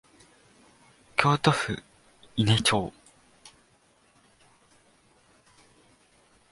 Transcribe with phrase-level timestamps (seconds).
[1.15, 1.77] 京都府
[2.35, 2.91] 伊根町